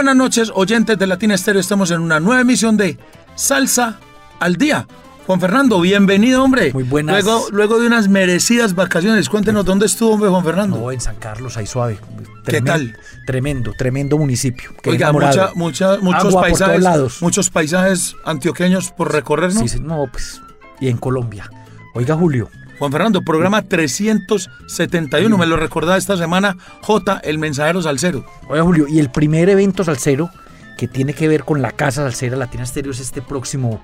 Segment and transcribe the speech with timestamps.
[0.00, 1.60] Buenas noches, oyentes de Latina Estéreo.
[1.60, 2.96] Estamos en una nueva emisión de
[3.34, 3.98] Salsa
[4.38, 4.86] al Día.
[5.26, 6.72] Juan Fernando, bienvenido, hombre.
[6.72, 7.22] Muy buenas.
[7.22, 10.78] Luego, luego de unas merecidas vacaciones, cuéntenos dónde estuvo, hombre, Juan Fernando.
[10.78, 11.98] No, en San Carlos, ahí suave.
[12.46, 12.96] ¿Qué tal?
[13.26, 14.70] Tremendo, tremendo municipio.
[14.82, 17.18] Qué Oiga, mucha, mucha, muchos Agua por paisajes, todos lados.
[17.20, 19.60] muchos paisajes antioqueños por recorrer, ¿no?
[19.60, 20.40] Sí, sí, no, pues.
[20.80, 21.50] Y en Colombia.
[21.92, 22.48] Oiga, Julio.
[22.80, 28.24] Juan Fernando, programa 371, me lo recordaba esta semana J, el mensajero salsero.
[28.48, 30.30] Oiga, Julio, y el primer evento salsero
[30.78, 33.82] que tiene que ver con la Casa Salsera Latina Estéreo es este próximo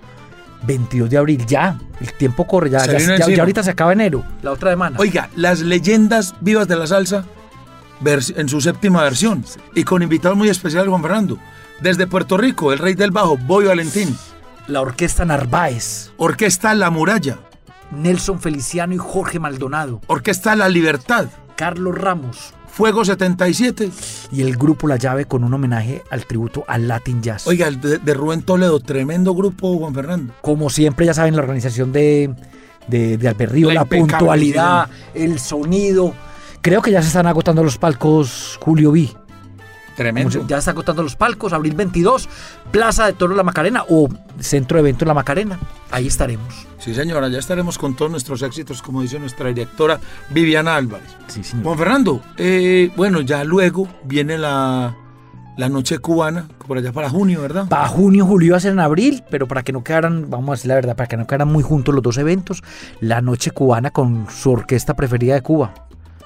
[0.62, 1.44] 22 de abril.
[1.47, 4.97] Ya, el tiempo corre, ya, ya, ya- ahorita se acaba enero, la otra semana.
[4.98, 7.25] Oiga, las leyendas vivas de la salsa
[8.05, 9.44] en su séptima versión
[9.75, 11.38] y con invitado muy especial Juan Fernando.
[11.81, 14.16] Desde Puerto Rico, el rey del bajo, Boy Valentín.
[14.69, 17.38] La Orquesta Narváez, Orquesta La Muralla.
[17.90, 21.26] Nelson Feliciano y Jorge Maldonado, Orquesta La Libertad.
[21.56, 23.90] Carlos Ramos Fuego 77.
[24.32, 27.46] y el grupo La Llave con un homenaje al tributo al Latin Jazz.
[27.46, 30.34] Oiga, de, de Rubén Toledo, tremendo grupo, Juan Fernando.
[30.42, 32.34] como siempre, ya saben, la organización de,
[32.86, 36.12] de, de Alberrío, La la, puntualidad, el sonido.
[36.60, 39.08] Creo que ya se están agotando los palcos Julio B.
[39.97, 40.47] Tremendo.
[40.47, 42.28] Ya están agotando los palcos, abril 22,
[42.70, 45.58] Plaza de Toro La Macarena o Centro de Eventos La Macarena.
[45.91, 46.66] Ahí estaremos.
[46.78, 49.98] Sí, señora, ya estaremos con todos nuestros éxitos, como dice nuestra directora
[50.30, 51.08] Viviana Álvarez.
[51.28, 51.64] Sí, señor.
[51.64, 54.94] Juan Fernando, eh, bueno, ya luego viene la,
[55.56, 57.66] la noche cubana, por allá para junio, ¿verdad?
[57.69, 60.53] Para junio, julio iba a ser en abril, pero para que no quedaran, vamos a
[60.53, 62.62] decir la verdad, para que no quedaran muy juntos los dos eventos,
[63.00, 65.72] la noche cubana con su orquesta preferida de Cuba,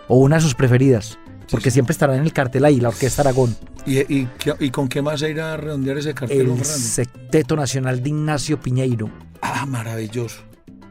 [0.08, 1.18] o una de sus preferidas,
[1.50, 1.74] porque sí.
[1.74, 3.56] siempre estará en el cartel ahí, la Orquesta Aragón.
[3.86, 4.28] ¿Y, y,
[4.60, 6.64] y con qué más se irá a redondear ese cartel, el?
[6.64, 9.10] Secteto Nacional de Ignacio Piñeiro.
[9.42, 10.42] Ah, maravilloso.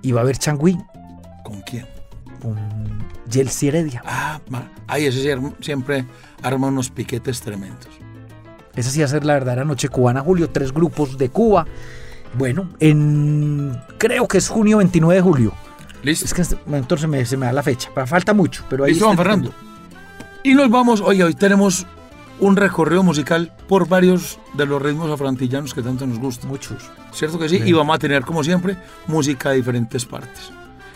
[0.02, 0.78] Y va a haber Changui
[1.44, 1.86] ¿Con quién?
[2.42, 2.58] con
[3.30, 4.02] Yelsi Heredia.
[4.06, 4.40] Ah,
[4.88, 6.06] ay, ese siempre
[6.42, 7.90] arma unos piquetes tremendos.
[8.76, 10.50] Esa sí va a ser la verdadera noche cubana, Julio.
[10.50, 11.66] Tres grupos de Cuba.
[12.38, 15.53] Bueno, en creo que es junio 29 de julio.
[16.03, 16.26] ¿Listo?
[16.26, 17.90] Es que en este momento se me, se me da la fecha.
[18.06, 19.53] Falta mucho, pero ahí Listo, Juan Fernando.
[20.44, 21.86] Y nos vamos, oye, hoy tenemos
[22.40, 26.50] un recorrido musical por varios de los ritmos afrantillanos que tanto nos gustan.
[26.50, 26.90] Muchos.
[27.12, 27.58] ¿Cierto que sí?
[27.58, 27.64] Sí.
[27.66, 28.78] Y vamos a tener, como siempre,
[29.08, 30.52] música de diferentes partes.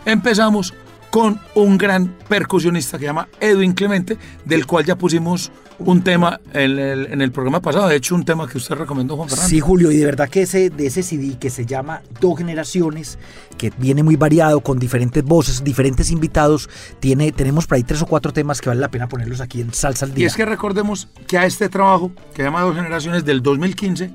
[0.05, 0.73] Empezamos
[1.13, 6.39] con un gran percusionista que se llama Edwin Clemente, del cual ya pusimos un tema
[6.53, 7.87] en el, en el programa pasado.
[7.87, 9.47] De hecho, un tema que usted recomendó, Juan Fernando.
[9.47, 13.19] Sí, Julio, y de verdad que ese, de ese CD que se llama Dos Generaciones,
[13.59, 16.67] que viene muy variado, con diferentes voces, diferentes invitados,
[16.99, 19.71] tiene, tenemos por ahí tres o cuatro temas que vale la pena ponerlos aquí en
[19.71, 20.27] Salsa al Y Día.
[20.27, 24.09] es que recordemos que a este trabajo, que se llama Dos Generaciones del 2015,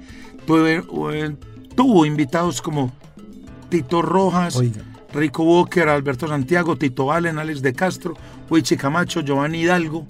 [0.49, 0.85] tuve-
[1.15, 1.37] eh,
[1.77, 2.93] tuvo invitados como
[3.69, 4.83] Tito Rojas, Oiga.
[5.13, 8.15] Rico Walker, Alberto Santiago, Tito Valen, Alex de Castro,
[8.51, 10.07] Wichi Camacho, Giovanni Hidalgo,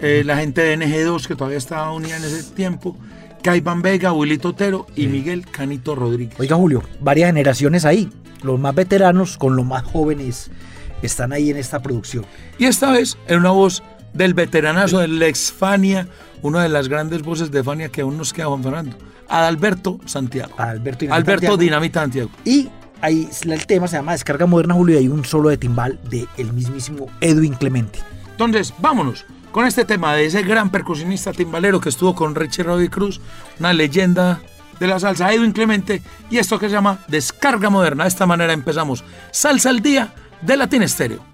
[0.00, 2.96] eh, la gente de NG2 que todavía estaba unida en ese tiempo,
[3.42, 6.38] Caiban Vega, Willy Totero y Miguel Canito Rodríguez.
[6.38, 8.10] Oiga, Julio, varias generaciones ahí.
[8.42, 10.50] Los más veteranos con los más jóvenes
[11.02, 12.24] están ahí en esta producción.
[12.58, 13.82] Y esta vez en una voz
[14.12, 16.08] del veteranazo del ex Fania,
[16.42, 18.96] una de las grandes voces de Fania que aún nos queda Juan Fernando,
[19.28, 20.52] Adalberto Santiago.
[20.58, 21.56] Alberto, Dinamita Alberto Santiago.
[21.56, 22.30] Dinamita Santiago.
[22.44, 22.68] Y
[23.02, 26.26] ahí el tema se llama Descarga Moderna, Julio, y hay un solo de timbal de
[26.38, 27.98] el mismísimo Edwin Clemente.
[28.30, 32.88] Entonces, vámonos con este tema de ese gran percusionista timbalero que estuvo con Richie Robbie
[32.88, 33.20] Cruz,
[33.60, 34.40] una leyenda
[34.80, 38.04] de la salsa, Edwin Clemente, y esto que se llama Descarga Moderna.
[38.04, 41.31] De esta manera empezamos Salsa al Día de Latin Estéreo.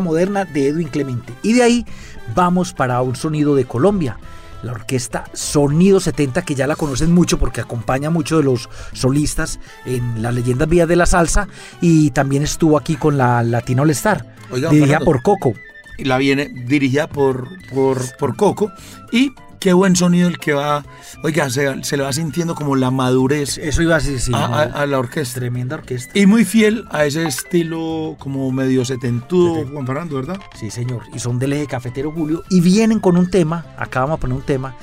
[0.00, 1.32] Moderna de Edwin Clemente.
[1.42, 1.86] Y de ahí
[2.34, 4.18] vamos para un sonido de Colombia.
[4.62, 9.60] La orquesta Sonido 70, que ya la conocen mucho porque acompaña mucho de los solistas
[9.84, 11.46] en las leyendas vías de la salsa.
[11.80, 15.04] Y también estuvo aquí con la Latino All Star, Oiga, dirigida Fernando.
[15.04, 15.52] por Coco.
[15.98, 18.72] Y la viene dirigida por, por, por Coco.
[19.12, 19.32] Y
[19.66, 20.84] qué buen sonido el que va.
[21.24, 24.44] Oiga, se, se le va sintiendo como la madurez Eso iba a decir, sí, a,
[24.44, 25.40] a- a la orquesta.
[25.40, 26.16] Tremenda orquesta.
[26.16, 30.38] Y muy fiel a ese estilo como medio setentudo, Juan Fernando, ¿verdad?
[30.54, 31.02] Sí, señor.
[31.12, 32.44] Y son del eje cafetero Julio.
[32.48, 34.76] Y vienen con un tema, acá vamos a poner un tema,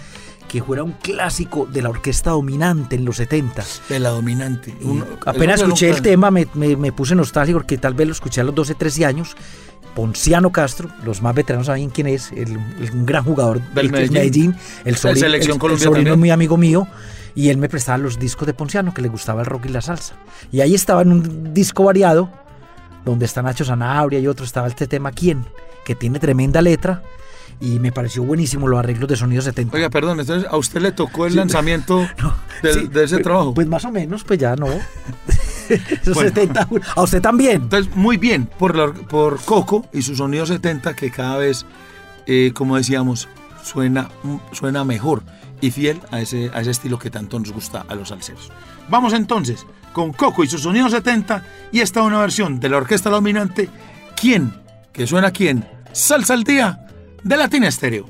[0.53, 3.63] que fuera un clásico de la orquesta dominante en los 70.
[3.89, 4.72] De la dominante.
[4.83, 8.41] Un- apenas escuché el tema, me, me- me puse nostálgico porque tal vez lo escuché
[8.41, 9.36] a los 12, 13 años.
[9.95, 14.12] Ponciano Castro, los más veteranos saben quién es, el, el- un gran jugador Del del
[14.12, 14.55] Medellín.
[14.86, 16.88] el sobrino, Selección el- sobrino muy amigo mío
[17.33, 19.81] y él me prestaba los discos de Ponciano que le gustaba el rock y la
[19.81, 20.13] salsa.
[20.51, 22.29] Y ahí estaba en un disco variado
[23.05, 25.45] donde está Nacho Sanabria y otro estaba este tema ¿Quién?
[25.86, 27.03] que tiene tremenda letra
[27.60, 29.75] y me pareció buenísimo los arreglos de sonido 70.
[29.75, 31.38] Oiga, perdón, entonces a usted le tocó el Sí.
[31.38, 33.53] lanzamiento No, del- sí, de ese pues- trabajo.
[33.53, 34.67] Pues más o menos, pues ya no.
[35.69, 36.29] Esos Bueno.
[36.29, 37.63] 70, a usted también.
[37.63, 41.65] Entonces, muy bien por, la por Coco y su sonido 70, que cada vez,
[42.27, 43.27] eh, como decíamos,
[43.63, 45.24] suena, mm, suena mejor
[45.63, 48.51] y fiel a ese, a ese estilo que tanto nos gusta a los salseros.
[48.89, 53.10] Vamos entonces con Coco y su sonido 70 y esta una versión de la orquesta
[53.10, 53.70] dominante,
[54.20, 54.53] ¿Quién?
[54.91, 55.65] Que suena quién?
[55.93, 56.86] Salsa al día
[57.24, 58.10] de Latina Estéreo.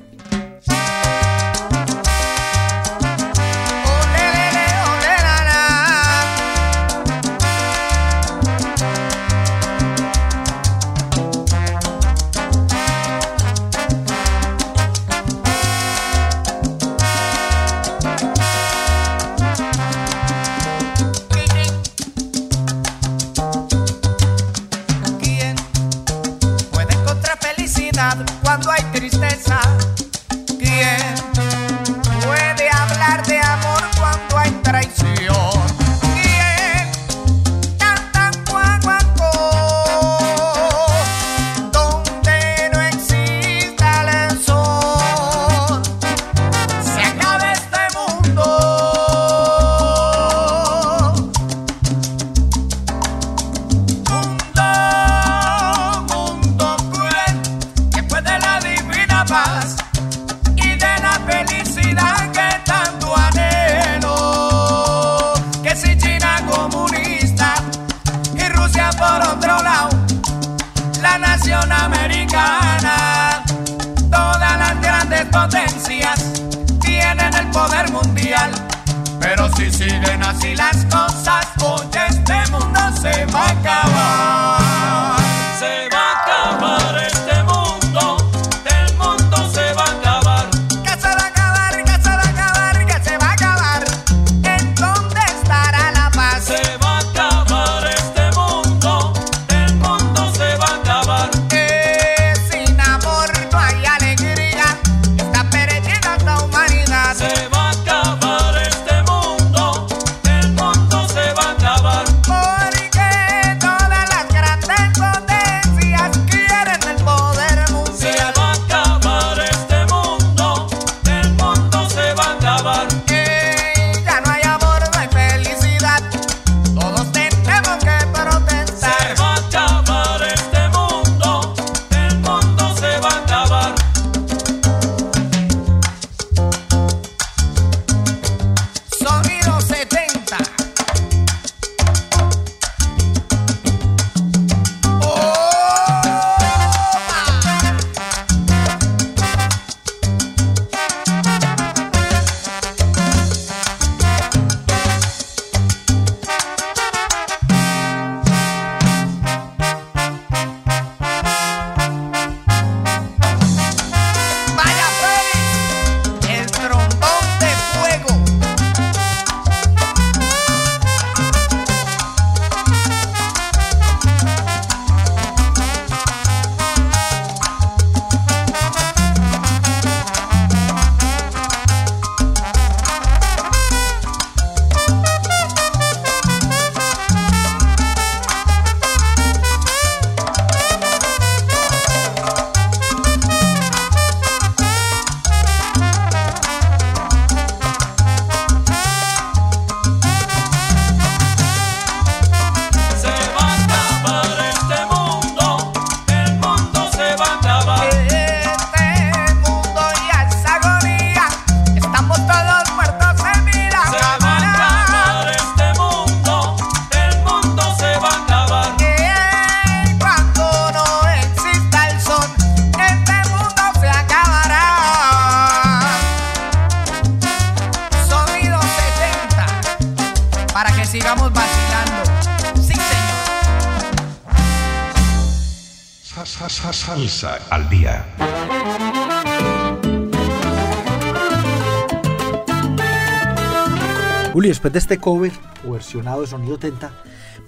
[244.44, 245.32] Julio, después de este cover
[245.66, 246.90] o versionado de Sonido Tenta,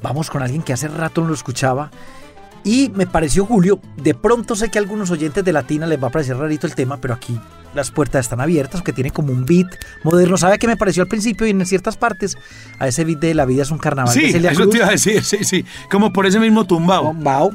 [0.03, 1.91] vamos con alguien que hace rato no lo escuchaba.
[2.65, 6.09] Y me pareció, Julio, de pronto sé que a algunos oyentes de Latina les va
[6.09, 7.38] a parecer rarito el tema, pero aquí
[7.75, 9.67] las puertas están abiertas, que tiene como un beat
[10.05, 10.38] moderno.
[10.38, 12.38] ¿Sabe qué me pareció al principio y en ciertas partes?
[12.79, 14.12] A ese beat de La vida es un carnaval.
[14.15, 14.71] Sí, eso Cruz.
[14.71, 15.67] te iba a decir, sí, sí.
[15.91, 17.11] Como por ese mismo tumbao.
[17.11, 17.53] Tumbao,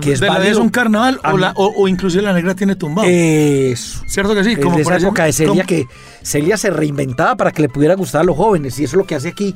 [0.00, 2.76] que es de la es un carnaval o, la, o, o inclusive la negra tiene
[2.76, 3.04] tumbao.
[3.06, 4.02] Eso.
[4.06, 4.52] ¿Cierto que sí?
[4.52, 5.86] Es Como por esa época de Celia que
[6.22, 9.06] Celia se reinventaba para que le pudiera gustar a los jóvenes y eso es lo
[9.06, 9.54] que hace aquí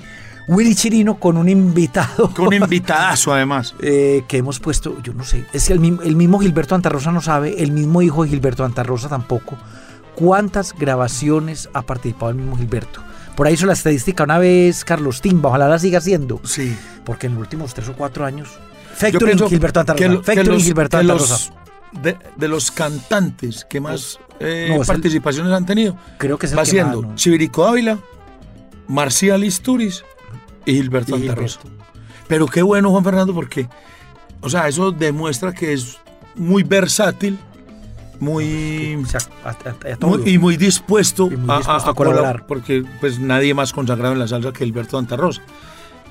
[0.49, 2.31] Willy Chirino con un invitado.
[2.35, 3.75] Con un invitadazo además.
[3.81, 7.13] eh, que hemos puesto, yo no sé, es que el, mismo- el mismo Gilberto Antarrosa
[7.13, 9.57] no sabe, el mismo hijo de Gilberto Antarrosa tampoco,
[10.15, 13.01] cuántas grabaciones ha participado el mismo Gilberto.
[13.37, 16.77] Por ahí hizo la estadística una vez Carlos Timba, ojalá la siga haciendo, Sí.
[17.05, 18.49] porque en los últimos tres o cuatro años,
[19.01, 21.53] Pienso Gilberto que lo- que los- Gilberto que los-
[22.03, 26.47] de, de los cantantes que más eh, No, es el- participaciones han tenido, Creo que
[26.47, 27.15] es el va siendo ¿no?
[27.15, 27.99] Chivirico Ávila,
[28.89, 30.05] Marcial Isturiz
[30.67, 31.23] y Gilberto Y.
[31.23, 31.61] Gilberto.
[32.27, 33.69] Pero qué bueno, Juan Fernando, porque,
[34.41, 35.99] o sea, eso demuestra que es
[36.35, 37.39] muy versátil,
[38.21, 41.95] muy, O sea, a- a- a muy- y muy dispuesto, Y muy dispuesto a colaborar,
[41.95, 42.47] colaborar.
[42.47, 45.43] porque pues nadie más consagrado en la salsa que Gilberto Antarrosa.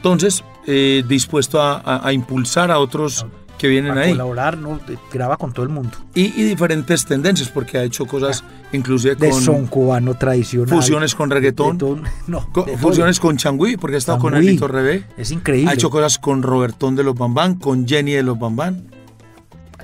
[0.03, 3.25] Entonces, eh, dispuesto a, a- a impulsar a otros
[3.57, 4.11] que vienen a ahí.
[4.11, 4.77] colaborar, ¿no?
[4.85, 5.91] De- graba con todo el mundo.
[6.13, 8.43] Y, y diferentes tendencias, porque ha hecho cosas
[8.73, 10.67] inclusive De con son cubano tradicional.
[10.75, 11.77] fusiones con reggaetón,
[12.27, 14.35] No, de fusiones con Changüí, porque ha estado con.
[14.35, 15.05] Elito Rebé.
[15.17, 15.71] Es increíble.
[15.71, 18.87] Ha hecho cosas con Robertón de los Bambán, con Jenny de los Bambán.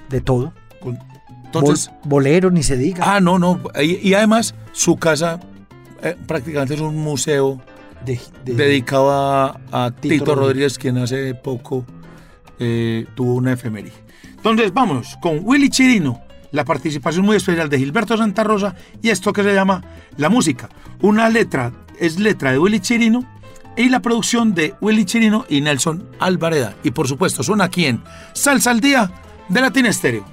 [0.09, 0.51] de todo.
[0.81, 0.99] con-
[1.45, 3.15] Entonces, Bol- bolero, ni se diga.
[3.15, 3.61] ah, no, no.
[3.81, 5.39] Y, y además, su casa
[6.03, 7.61] eh, prácticamente es un museo
[8.05, 10.37] De- de- dedicado a, a Tito Tito, Rodríguez.
[10.37, 11.85] Rodríguez, quien hace poco
[12.59, 13.93] eh, tuvo una efeméride.
[14.37, 19.33] Entonces, vámonos con Willy Chirino, la participación muy especial de Gilberto Santa Rosa y esto
[19.33, 19.83] que se llama
[20.17, 20.69] La Música.
[21.01, 23.25] Una letra, es letra de Willy Chirino
[23.75, 26.73] y la producción de Willy Chirino y Nelson Alvareda.
[26.83, 28.01] Y por supuesto, son aquí en
[28.33, 29.11] Salsa al Día
[29.49, 30.25] de Latin Estéreo.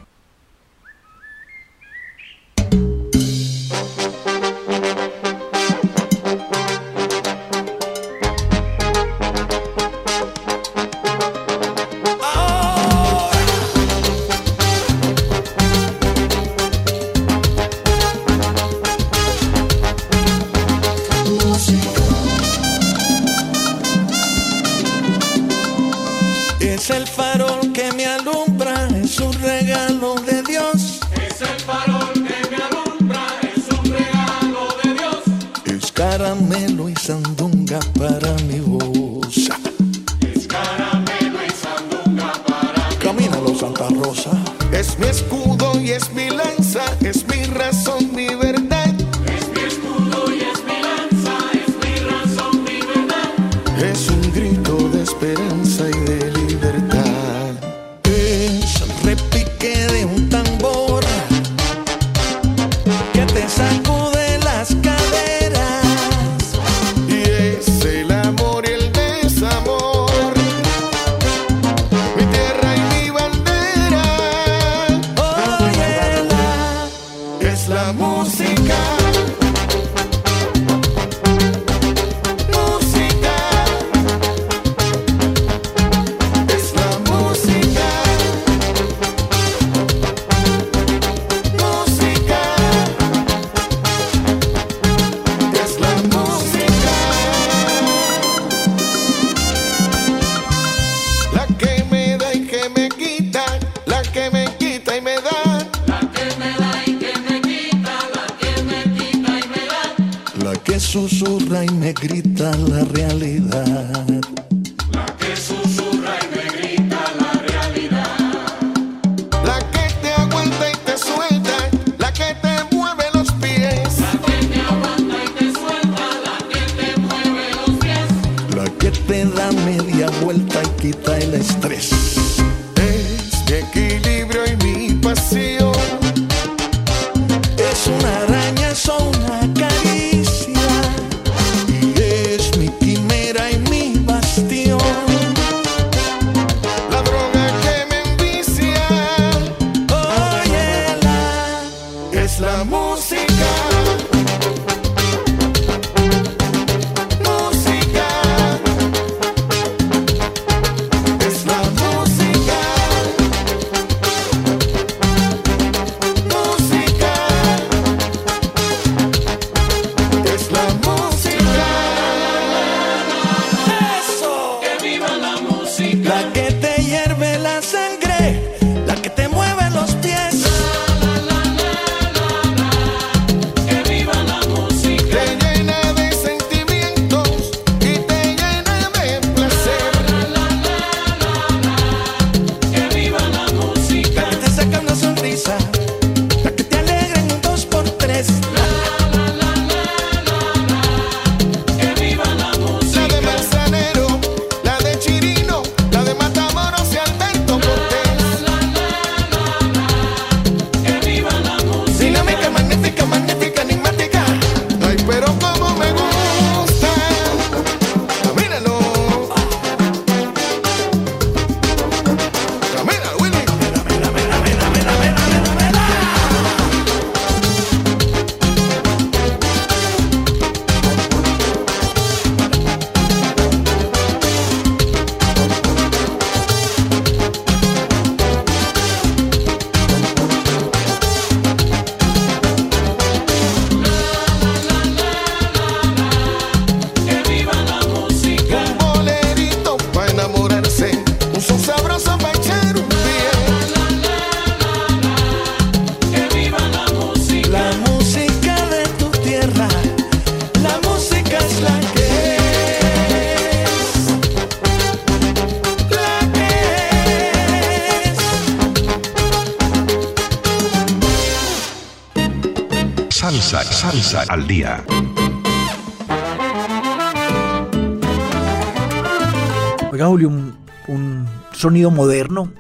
[281.97, 282.53] Moderno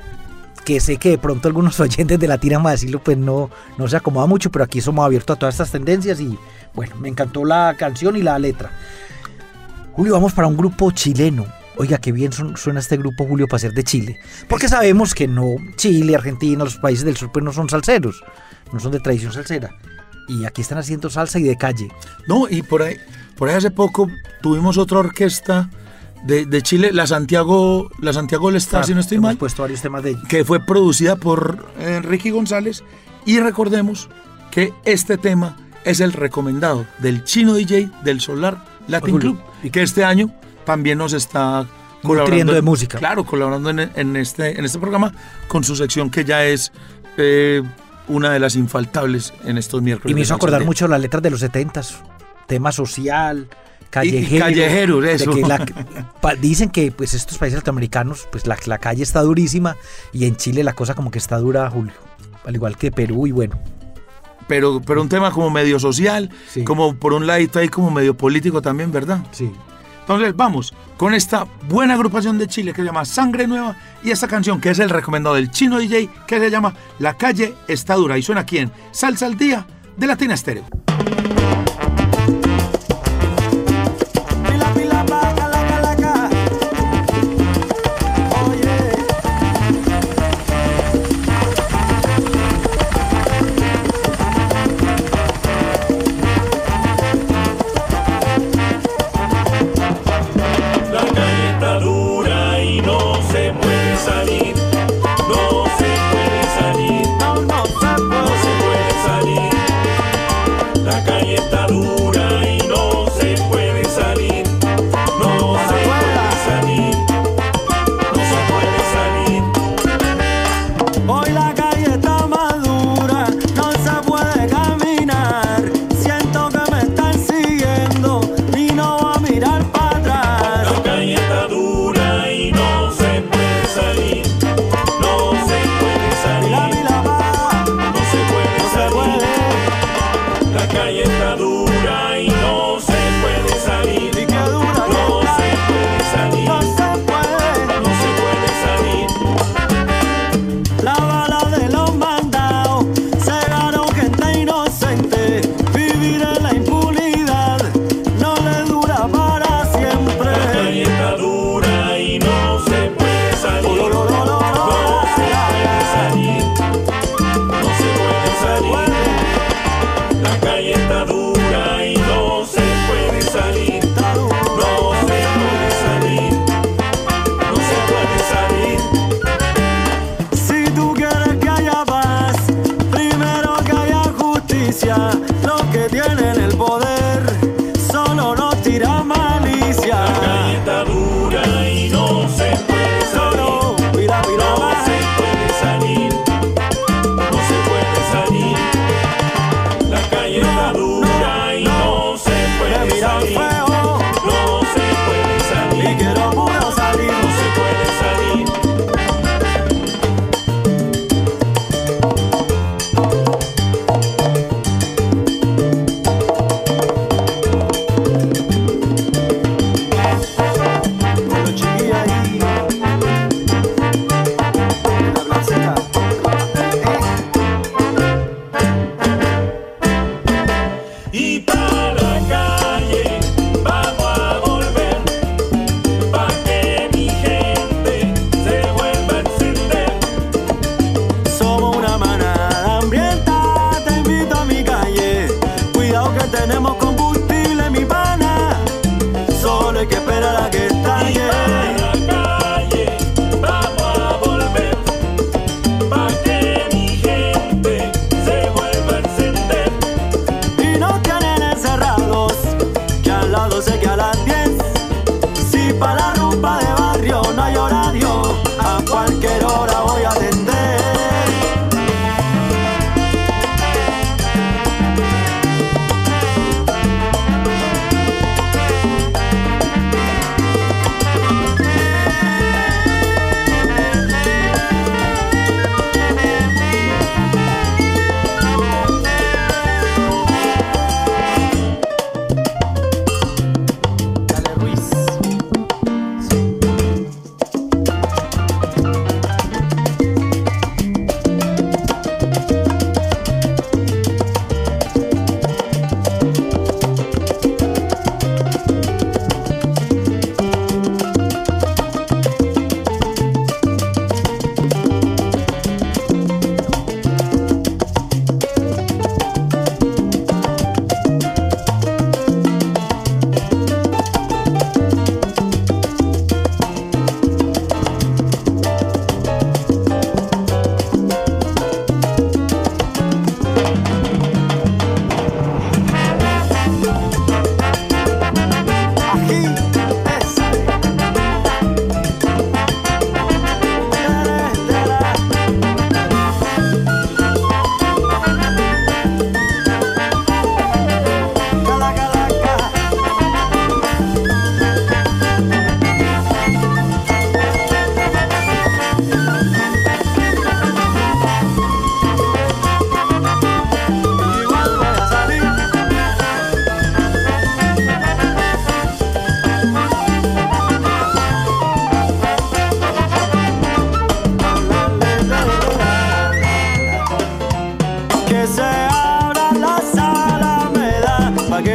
[0.67, 3.97] que sé que de pronto algunos oyentes de Latina a decirlo, pues no, no se
[3.97, 6.37] acomoda mucho, pero aquí somos abiertos a todas estas tendencias y
[6.75, 8.71] bueno, me encantó la canción y la letra.
[9.93, 11.47] Julio, vamos para un grupo chileno.
[11.79, 14.19] Oiga, qué bien suena este grupo, Julio, para ser de Chile.
[14.49, 18.25] Porque sabemos que no, Chile, Argentina, los países del sur, pues no son salseros,
[18.73, 19.77] no son de tradición salsera.
[20.29, 21.89] Y aquí están haciendo salsa y de calle.
[22.27, 22.97] No, y por ahí,
[23.37, 24.09] por ahí hace poco
[24.43, 25.71] tuvimos otra orquesta
[26.27, 29.81] de, de Chile, la Santiago, la Santiago All Star, si no estoy mal, puesto varios
[29.81, 30.25] temas de ellos.
[30.29, 32.83] que fue producida por Enrique González.
[33.25, 34.09] Y recordemos
[34.51, 39.83] que este tema es el recomendado del chino DJ del Solar Latin Club, y que
[39.83, 40.33] este año
[40.65, 41.67] también nos está
[42.03, 42.99] colaborando de música.
[42.99, 45.13] Claro, colaborando en, en este, en este programa
[45.49, 46.73] con su sección que ya es
[47.17, 47.63] eh,
[48.09, 50.11] una de las infaltables en estos miércoles.
[50.11, 51.97] Y me hizo acordar mucho las letras de los 70s.
[52.47, 53.49] Tema social,
[53.91, 54.45] callejero.
[54.45, 55.31] callejero, eso.
[55.33, 55.65] que la-
[56.41, 59.77] dicen que pues estos países latinoamericanos, pues la, la calle está durísima
[60.13, 61.95] y en Chile la cosa como que está dura, Julio.
[62.45, 63.59] Al igual que Perú y bueno.
[64.47, 66.63] pero, pero un tema como medio social, Sí.
[66.65, 69.21] como por un ladito ahí como medio político también, ¿verdad?
[69.33, 69.51] Sí.
[70.01, 74.29] Entonces vamos con esta buena agrupación de Chile que se llama Sangre Nueva y esta
[74.29, 78.17] canción que es el recomendado del chino DJ que se llama La calle está dura
[78.17, 80.65] y suena aquí en Salsa al Día de Latina Estéreo.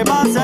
[0.04, 0.41] que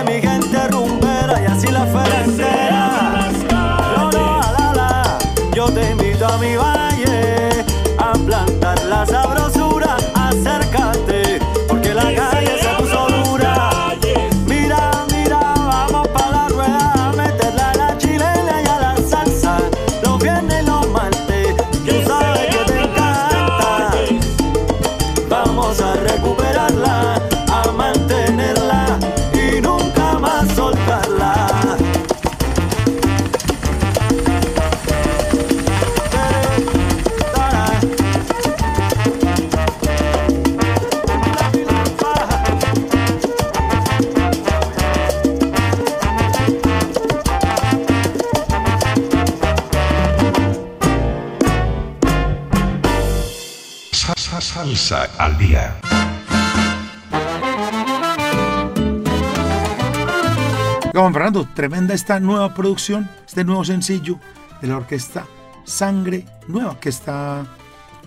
[61.70, 64.18] tremenda esta nueva producción, este nuevo sencillo
[64.62, 65.26] de la orquesta
[65.66, 67.46] Sangre Nueva, que está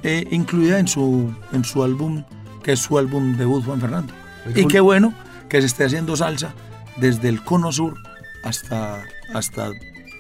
[0.03, 2.25] eh, incluida en su, en su álbum,
[2.62, 4.14] que es su álbum debut, Juan Fernando.
[4.55, 5.12] Y qué bueno
[5.51, 6.55] que se esté haciendo salsa
[6.96, 7.99] desde el cono sur
[8.44, 9.03] hasta,
[9.35, 9.73] hasta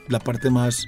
[0.08, 0.86] la parte más,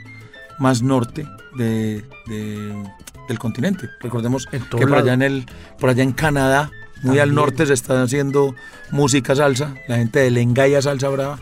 [0.59, 2.83] más norte de, de-
[3.29, 3.89] del continente.
[4.01, 5.05] Recordemos que por lado.
[5.05, 5.47] allá, en el,
[5.79, 6.71] por allá en Canadá,
[7.03, 7.35] muy al También.
[7.35, 8.55] norte, se está haciendo
[8.91, 9.73] música salsa.
[9.89, 11.39] La gente de Lengaya Salsa Brava,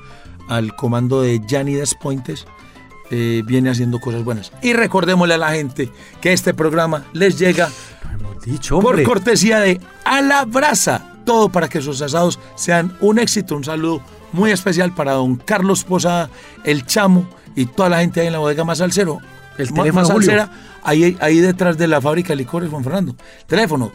[0.51, 2.45] al comando de Gianni Despointes,
[3.11, 4.53] eh, viene haciendo cosas buenas.
[4.63, 7.71] Y recordémosle a la gente que este programa les llega
[8.13, 11.07] Hemos dicho, por cortesía de A la Brasa.
[11.25, 13.55] Todo para que sus asados sean un éxito.
[13.55, 16.31] Un saludo muy especial para don Carlos Posada,
[16.65, 19.19] el Chamo y toda la gente ahí en la bodega más salsero.
[19.57, 20.51] El teléfono, más salsera,
[20.83, 23.15] ahí, ahí detrás de la fábrica de licores, Juan Fernando.
[23.47, 23.93] Teléfono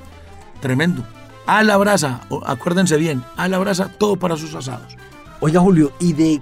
[0.61, 1.05] Tremendo.
[1.47, 4.97] A la brasa, acuérdense bien, a la brasa, todo para sus asados.
[5.40, 6.40] Oiga, Julio, y de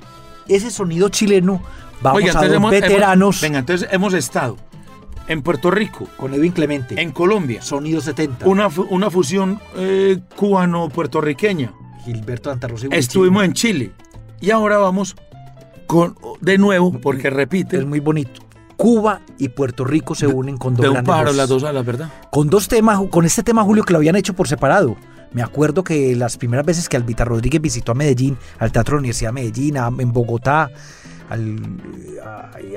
[0.49, 1.61] ese sonido chileno,
[2.03, 4.57] vamos Oiga, a hemos- veteranos hemos- venga, entonces hemos estado
[5.29, 7.01] en Puerto Rico, con Edwin Clemente.
[7.01, 8.47] en Colombia, Sonido 70.
[8.49, 11.73] una, una fusión eh, cubano-puertorriqueña.
[12.05, 12.87] Gilberto Antarrosa.
[12.91, 13.93] y Estuvimos en Chile
[14.41, 15.15] y ahora vamos
[15.87, 18.43] con de nuevo, porque Es repite, muy bonito.
[18.77, 21.37] Cuba y Puerto Rico se unen con dos de un voces.
[21.37, 22.11] las dos alas, ¿verdad?
[22.33, 24.97] Con dos temas, con este tema, Julio, que lo habían hecho por separado.
[25.33, 28.97] Me acuerdo que las primeras veces que Albita Rodríguez visitó a Medellín, al Teatro de
[28.97, 30.71] la Universidad de Medellín, a- en Bogotá,
[31.31, 31.81] al,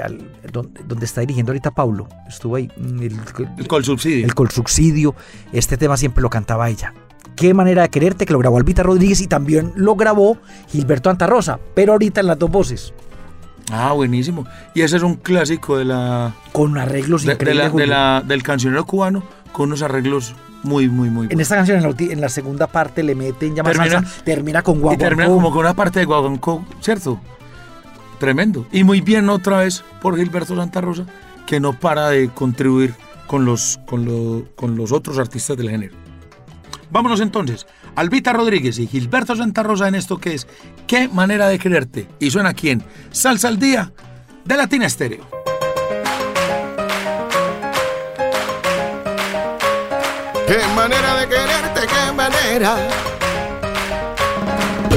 [0.03, 3.19] al- donde, donde está dirigiendo ahorita Pablo, estuvo ahí, mm, el,
[3.57, 4.25] El col subsidio.
[4.25, 5.15] el Colsubsidio,
[5.51, 6.93] este tema siempre lo cantaba ella.
[7.35, 10.37] Qué manera de quererte, que lo grabó Albita Rodríguez y también lo grabó
[10.69, 12.93] Gilberto Antarrosa, pero ahorita en las dos voces,
[13.71, 14.45] Ah, buenísimo.
[14.75, 17.57] Y ese es un clásico de la, con arreglos de, de increíbles.
[17.57, 17.85] la- de Julio.
[17.87, 21.41] la- del cancionero cubano con unos arreglos muy, muy, muy En buenos.
[21.41, 24.75] esta canción, en la, en la segunda parte, le meten llama Termina- salsa, termina con
[24.75, 25.03] Y guaguancó.
[25.03, 27.19] termina como con una parte de Guaguancó, ¿cierto?
[28.19, 28.65] Tremendo.
[28.71, 31.05] Y muy bien otra vez por Gilberto Santa Rosa,
[31.45, 32.93] que no para de contribuir
[33.27, 35.95] con los, con lo- con los otros artistas del género.
[36.91, 37.65] Vámonos entonces.
[37.95, 40.47] Albita Rodríguez y Gilberto Santa Rosa en esto que es
[40.87, 42.07] Qué manera de quererte.
[42.19, 43.91] Y suena aquí en Salsa al Día
[44.45, 45.25] de Latina Estéreo.
[50.47, 52.75] Qué manera de quererte, qué manera.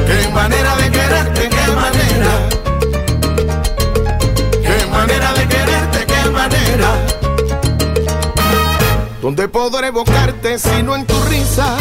[0.07, 2.49] Qué manera de quererte, qué manera.
[6.39, 6.91] Manera.
[9.21, 11.77] ¿Dónde podré evocarte si no en tu risa?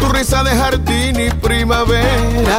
[0.00, 2.58] Tu risa de jardín y primavera.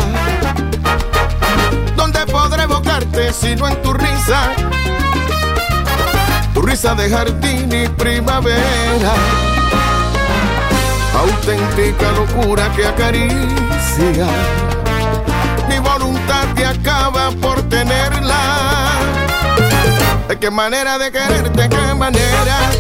[1.96, 4.52] ¿Dónde podré evocarte si no en tu risa?
[6.54, 9.14] tu risa de jardín y primavera,
[11.18, 14.28] auténtica locura que acaricia
[15.70, 19.20] mi voluntad que acaba por tenerla.
[20.32, 22.72] De qué manera de quererte, qué manera,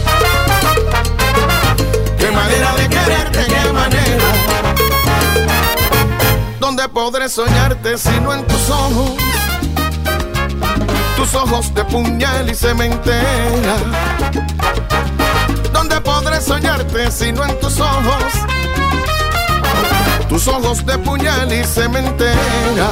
[2.17, 4.23] qué manera de quererte, qué manera.
[6.61, 9.11] ¿Dónde podré soñarte si no en tus ojos?
[11.17, 13.75] tus ojos de puñal y cementera.
[15.73, 18.31] ¿Dónde podré soñarte si no en tus ojos?
[20.29, 22.89] Tus ojos de puñal y cementera.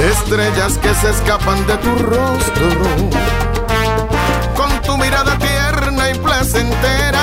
[0.00, 2.68] Estrellas que se escapan de tu rostro.
[4.54, 7.18] Con tu mirada tierna y placentera.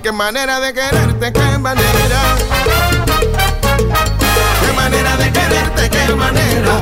[0.00, 2.20] Qué manera de quererte, qué manera.
[4.60, 6.72] Qué manera de quererte, qué manera.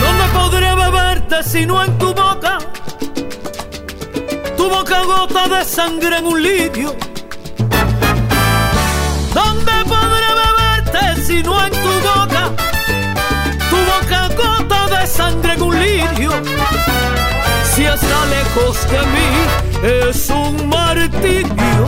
[0.00, 2.58] ¿Dónde podré beberte si no en tu boca?
[4.56, 7.13] Tu boca gota de sangre en un lirio.
[11.34, 12.50] Beberte si no en tu boca?
[13.70, 16.30] Tu boca gota de sangre en un lirio.
[17.74, 19.30] Si está lejos de mí
[19.82, 21.86] es un martirio.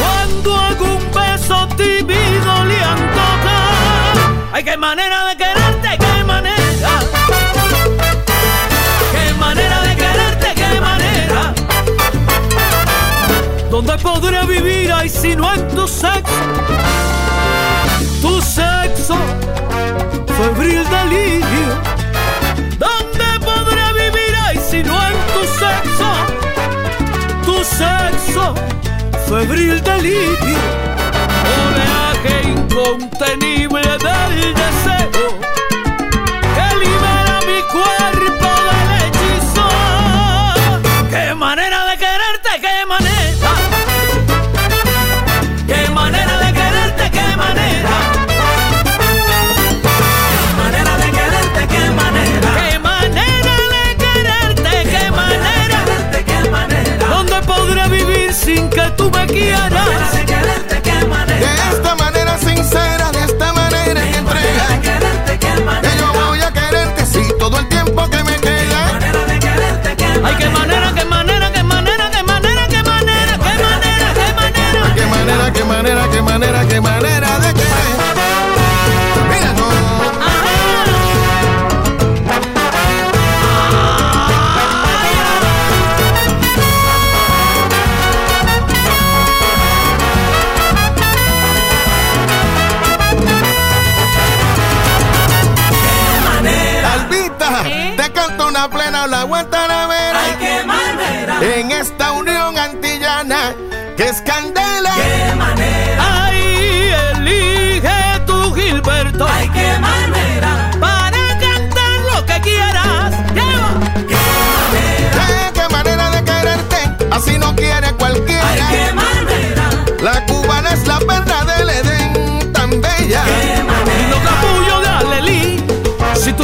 [0.00, 3.58] Cuando algún beso tímido le antoja.
[4.52, 7.00] Ay, qué manera de quererte, qué manera.
[9.12, 11.54] Qué manera de quererte, qué manera.
[13.70, 16.32] ¿Dónde podré vivir ay si no en tu sexo?
[18.26, 19.16] su sexo
[20.38, 21.68] febril delirio.
[22.78, 26.10] ¿Dónde podré vivir ahí si no en tu sexo?
[27.44, 28.54] Tu sexo
[29.28, 30.60] febril delirio.
[31.66, 35.05] Oleaje incontenible del deseo
[70.58, 74.94] manera, qué manera, qué manera, qué manera, qué manera, qué manera, qué manera!
[74.94, 77.96] Qué manera, qué manera, qué manera, qué manera de querer.
[79.30, 79.66] Mira, no.
[96.92, 97.62] Albita,
[97.96, 99.06] te canto una plena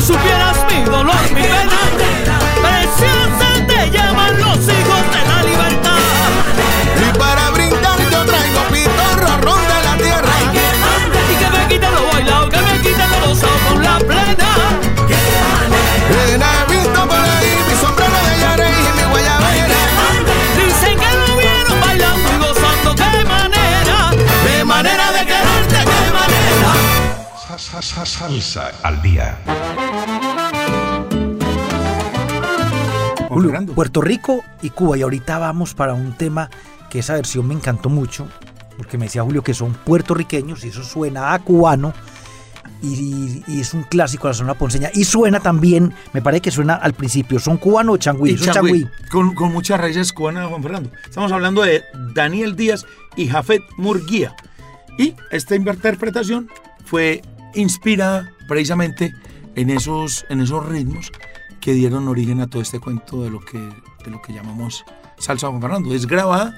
[0.02, 0.71] Si tú
[28.04, 29.38] Salsa al día.
[33.28, 33.66] Julio.
[33.74, 34.96] Puerto Rico y Cuba.
[34.96, 36.50] Y ahorita vamos para un tema
[36.90, 38.26] que esa versión me encantó mucho,
[38.76, 41.92] porque me decía Julio que son puertorriqueños y eso suena a cubano.
[42.82, 44.90] Y, y es un clásico de la zona ponceña.
[44.92, 48.32] Y suena también, me parece que suena al principio, ¿son cubano o changüí?
[48.32, 49.08] Y Son Changüí, changüí.
[49.10, 50.90] con, con muchas raíces cubanas, Juan Fernando.
[51.04, 51.84] Estamos hablando de
[52.14, 52.84] Daniel Díaz
[53.14, 54.34] y Jafet Murguía.
[54.98, 56.48] Y esta interpretación
[56.84, 57.22] fue
[57.54, 59.14] inspirada precisamente
[59.54, 61.12] en esos, en esos ritmos
[61.60, 64.84] que dieron origen a todo este cuento de lo que, de lo que llamamos
[65.18, 65.94] Salsa Juan Fernando.
[65.94, 66.54] Es grabada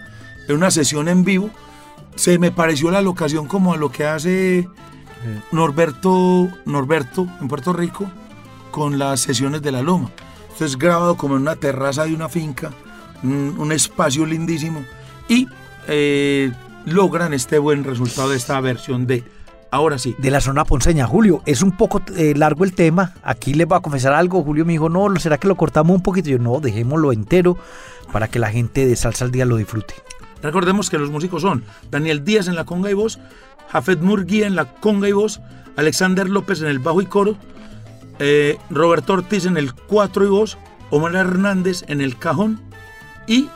[0.48, 1.50] en una sesión en vivo.
[2.14, 4.68] Se me pareció la locación como a lo que hace
[5.52, 8.10] Norberto, Norberto en Puerto Rico
[8.70, 10.10] con las sesiones de la Loma.
[10.50, 12.70] Esto es grabado como en una terraza de una finca,
[13.22, 14.84] un, un espacio lindísimo
[15.28, 15.48] y
[15.88, 16.52] eh,
[16.86, 19.24] logran este buen resultado de esta versión de
[19.74, 20.14] Ahora sí.
[20.18, 23.12] De la zona ponceña, Julio, es un poco eh, largo el tema.
[23.24, 24.40] Aquí les voy a confesar algo.
[24.44, 26.30] Julio me dijo, no, ¿será que lo cortamos un poquito?
[26.30, 27.58] Yo, no, dejémoslo entero
[28.12, 29.94] para que la gente de Salsa al Día lo disfrute.
[30.42, 33.18] Recordemos que los músicos son Daniel Díaz en la conga y voz,
[33.68, 35.40] Jafet Murguía en la conga y voz,
[35.74, 37.36] Alexander López en el bajo y coro,
[38.20, 40.56] eh, Roberto Ortiz en el cuatro y voz,
[40.90, 42.60] Omar Hernández en el cajón
[43.26, 43.48] y,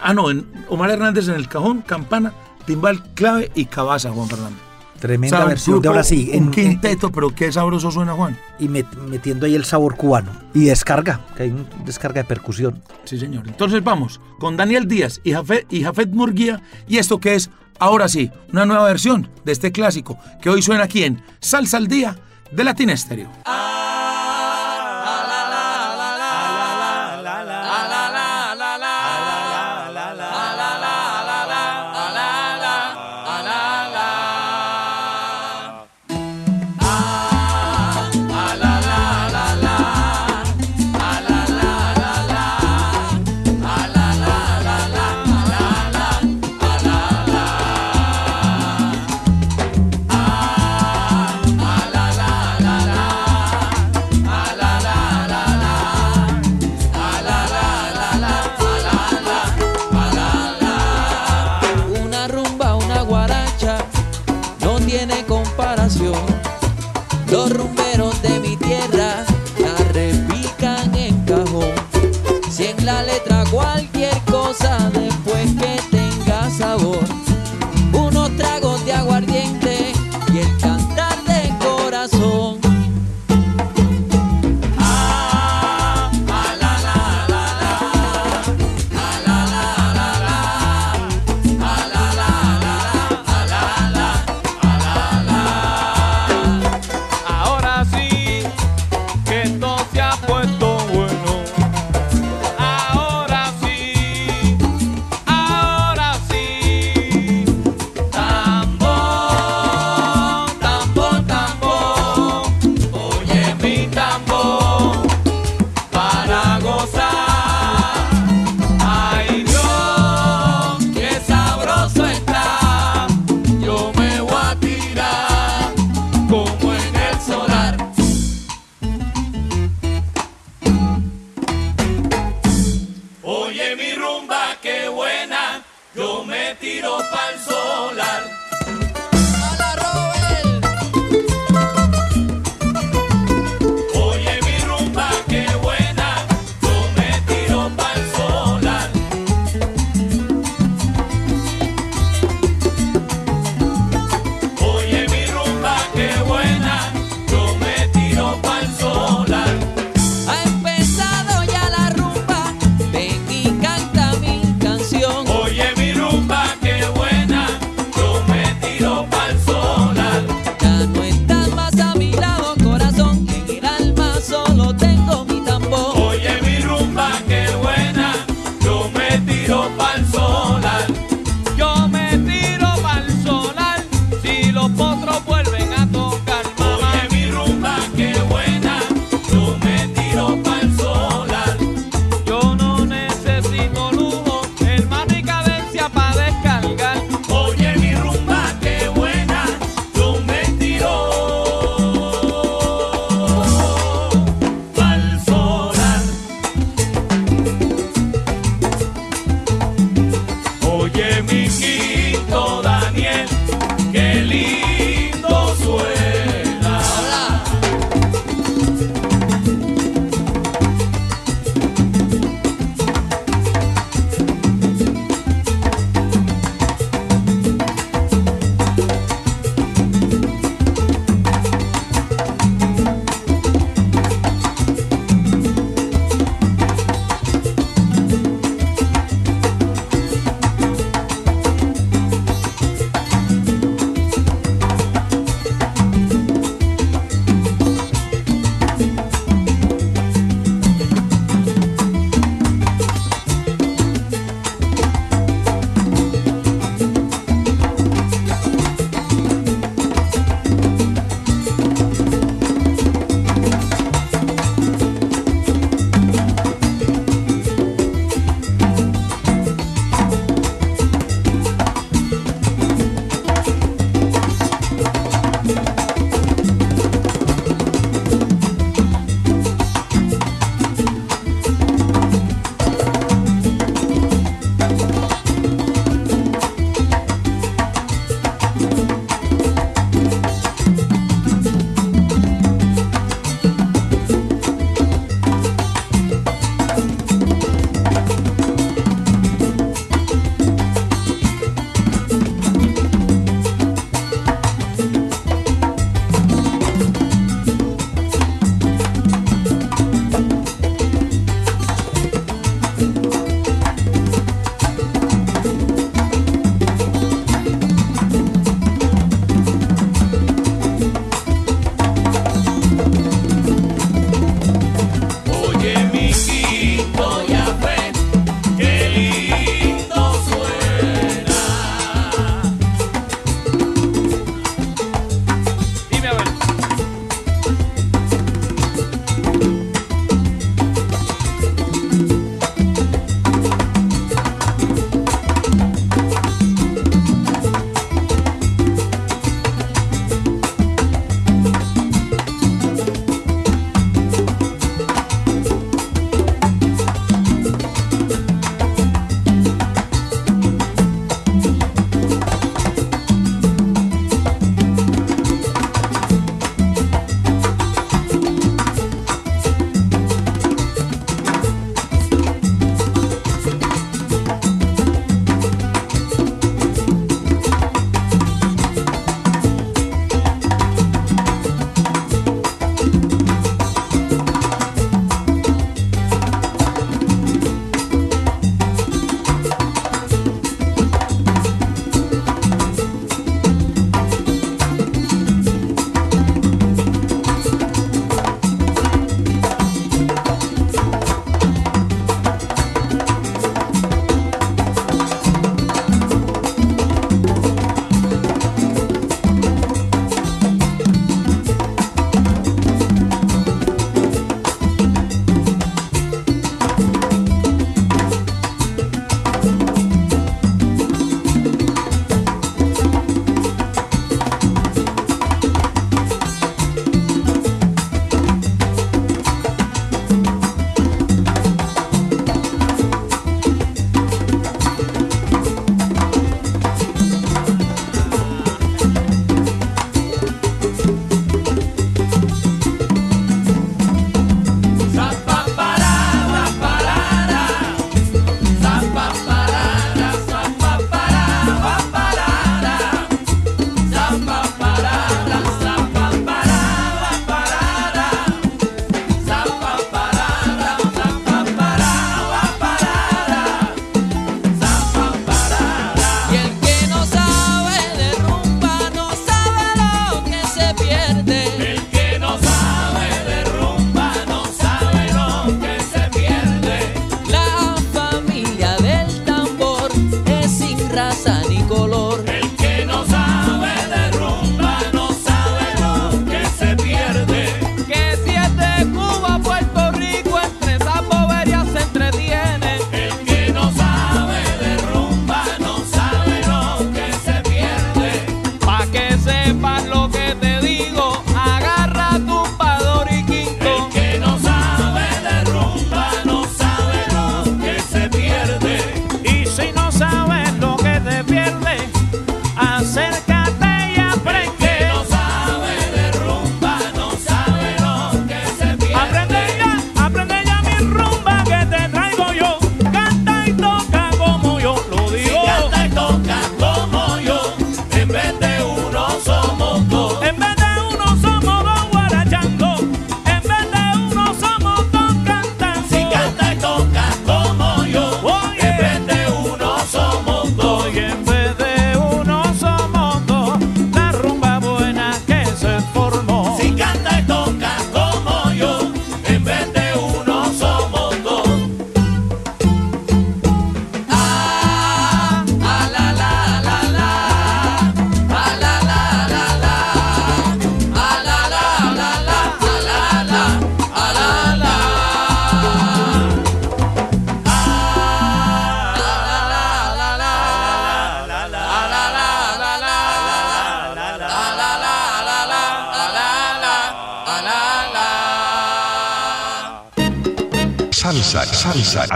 [0.00, 2.32] ah no, en, Omar Hernández en el cajón, campana,
[2.66, 4.65] timbal, clave y cabaza, Juan Fernando.
[5.00, 6.30] Tremenda O sea, un versión de ahora sí.
[6.32, 8.36] Un en- quinteto, pero qué sabroso suena, Juan.
[8.58, 10.30] y met- metiendo ahí el sabor cubano.
[10.54, 12.82] Y descarga, que hay un descarga de percusión.
[13.04, 13.46] Sí, señor.
[13.46, 16.62] Entonces vamos con Daniel Díaz y Jafet, y Jafet Murguía.
[16.88, 20.84] Y esto que es, ahora sí, una nueva versión de este clásico que hoy suena
[20.84, 22.16] aquí en Salsa al Día
[22.50, 23.28] de Latin Estéreo.
[23.46, 23.65] Una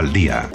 [0.01, 0.49] al día.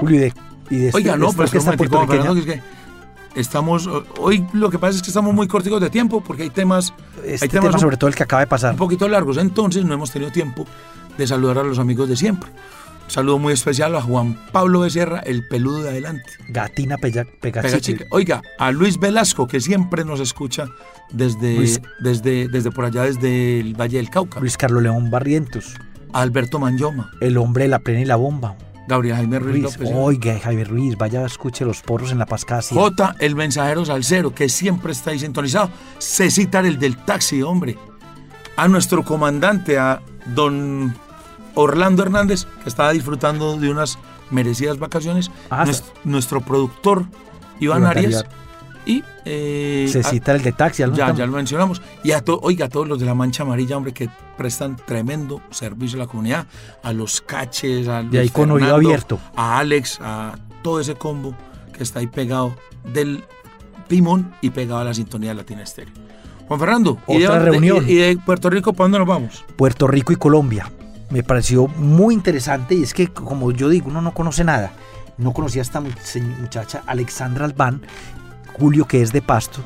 [0.00, 0.32] Julio, y de,
[0.70, 2.62] y de Oiga, no, pero que, que es que
[3.34, 3.88] estamos,
[4.18, 6.94] hoy lo que pasa es que estamos muy corticos de tiempo porque hay temas,
[7.24, 8.72] este hay tema, temas un- sobre todo el que acaba de pasar.
[8.72, 10.64] un poquito largos, entonces no hemos tenido tiempo
[11.18, 12.48] de saludar a los amigos de siempre.
[13.08, 16.30] Un saludo muy especial a Juan Pablo Becerra, el peludo de adelante.
[16.50, 17.80] Gatina Pega, Pega Pega Chicle.
[17.80, 18.06] chicle.
[18.10, 20.66] Oiga, a Luis Velasco, que siempre nos escucha
[21.10, 21.80] desde, Luis.
[22.00, 24.40] desde, desde por allá, desde el Valle del Cauca.
[24.40, 25.74] Luis Carlos León Barrientos,
[26.12, 28.58] A Alberto Manyoma, el hombre de la plena y la bomba.
[28.86, 29.90] Gabriel Jaime Ruiz, Ruiz, López.
[29.94, 32.60] oiga, Javier Ruiz, vaya, escuche los porros en la pascada.
[32.60, 32.74] sí.
[32.74, 35.70] J, el mensajero salsero, que siempre está ahí sintonizado.
[35.98, 37.78] Cecitar, el del taxi, hombre.
[38.56, 40.02] A nuestro comandante, a
[40.34, 40.94] don
[41.58, 43.98] Orlando Hernández, que estaba disfrutando de unas
[44.30, 45.30] merecidas vacaciones.
[45.50, 47.04] Ah, Nues- nuestro productor,
[47.60, 48.24] Iván Arias.
[48.86, 49.02] Y.
[49.26, 50.82] eh, Se a- cita el de taxi.
[50.84, 50.94] ¿no?
[50.94, 51.82] ya, ya lo mencionamos.
[52.02, 55.42] Y a to- oiga, a todos los de la Mancha Amarilla, hombre, que prestan tremendo
[55.50, 56.46] servicio a la comunidad,
[56.82, 59.18] a los caches, a De ahí con oído abierto.
[59.36, 61.34] a Alex, a todo ese combo
[61.76, 62.54] que está ahí pegado
[62.92, 63.24] del
[63.88, 65.92] timón y pegado a la sintonía de Latina Estéreo.
[66.46, 67.84] Juan Fernando, ¿y de Otra reunión.
[67.86, 69.44] y, y de Puerto Rico para dónde nos vamos?
[69.56, 70.70] Puerto Rico y Colombia.
[71.10, 74.72] Me pareció muy interesante y es que, como yo digo, uno no conoce nada.
[75.16, 77.82] No conocía a esta muchacha Alexandra Albán,
[78.58, 79.60] Julio que es de Pasto,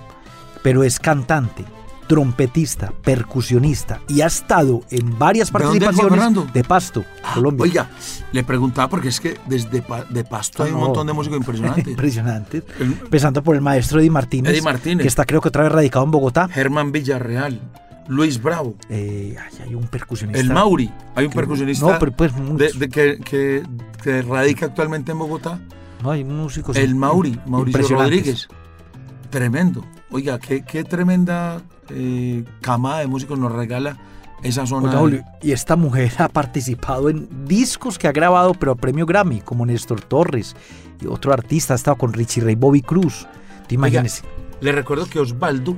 [0.62, 1.64] pero es cantante,
[2.06, 7.32] trompetista, percusionista y ha estado en varias ¿De dónde es, Juan participaciones de Pasto, Ah,
[7.34, 7.62] Colombia.
[7.64, 7.90] Oiga,
[8.32, 11.86] le preguntaba porque es que desde Pa- de Pasto hay un montón de músicos impresionantes.
[11.88, 12.62] Impresionante.
[12.78, 15.02] El- Empezando por el maestro Eddie Martínez, Eddie Martínez.
[15.02, 16.48] que está creo que otra vez radicado en Bogotá.
[16.48, 17.60] Germán Villarreal,
[18.08, 20.40] Luis Bravo, Eh, ay, hay un percusionista.
[20.40, 20.90] el Mauri.
[21.14, 22.78] Hay un que- percusionista No, pero pues de- muchos.
[22.78, 23.62] de que, que-
[24.02, 25.60] que radica actualmente en Bogotá.
[26.02, 27.96] No, hay músicos El Mauri, Mauricio.
[27.96, 28.48] Rodríguez.
[29.30, 29.84] Tremendo.
[30.10, 33.96] Oiga, qué, qué tremenda eh, camada de músicos nos regala
[34.42, 34.92] esa zona.
[34.92, 39.40] Julio, y esta mujer ha participado en discos que ha grabado, pero a premio Grammy,
[39.40, 40.56] como Néstor Torres
[41.00, 41.74] y otro artista.
[41.74, 43.26] Ha estado con Richie Ray Bobby Cruz.
[43.68, 44.22] Te Oiga, imaginas.
[44.60, 45.76] le recuerdo que Osvaldo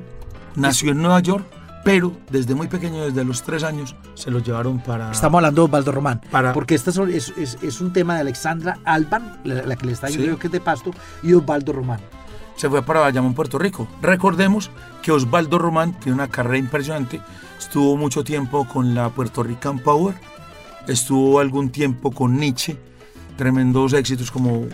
[0.57, 1.45] nació en Nueva York,
[1.85, 5.11] pero desde muy pequeño, desde los tres años, se lo llevaron para...
[5.12, 6.20] Estamos hablando de Osvaldo Román.
[6.30, 9.93] Para- Porque este es, es- es un tema de Alexandra Alban, la, la que le
[9.93, 10.14] está Sí.
[10.16, 10.91] diciendo que es de Pasto,
[11.22, 12.01] y Osvaldo Román.
[12.57, 13.87] se fue para Bayamón, Puerto Rico.
[14.01, 14.70] Recordemos
[15.03, 17.20] que Osvaldo Román tiene una carrera impresionante.
[17.59, 20.14] Estuvo mucho tiempo con la Puerto Rican Power.
[20.87, 22.76] Estuvo algún tiempo con Nietzsche.
[23.37, 24.66] Tremendos éxitos como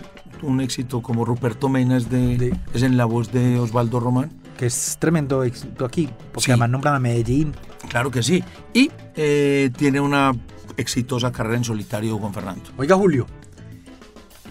[0.43, 4.29] un éxito como Ruperto Mena es, de, De- es en la voz de Osvaldo Román.
[4.61, 6.51] Que es tremendo éxito aquí, porque Sí.
[6.51, 7.55] además nombran a Medellín.
[7.89, 8.43] Claro que sí.
[8.75, 10.33] Y eh, tiene una
[10.77, 12.69] exitosa carrera en solitario Juan Fernando.
[12.77, 13.25] Oiga, Julio.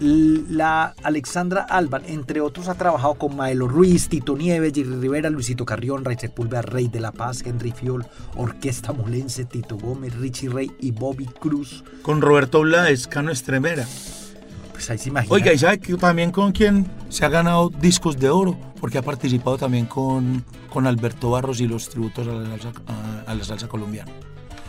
[0.00, 5.64] La Alexandra Alban, entre otros, ha trabajado con Maelo Ruiz, Tito Nieves, Jerry Rivera, Luisito
[5.64, 8.04] Carrión, Ray Sepúlveda, Rey de la Paz, Henry Fiol,
[8.34, 11.84] Orquesta Molense, Tito Gómez, Richie Rey y Bobby Cruz.
[12.02, 13.86] Con Roberto Blades, Cano Estremera.
[14.80, 15.34] Pues ahí se imagina.
[15.34, 18.56] Oiga, ¿y sabe que también con quien se ha ganado discos de oro?
[18.80, 22.72] Porque ha participado también con, con Alberto Barros y los tributos a la salsa,
[23.26, 24.10] a, a la salsa colombiana.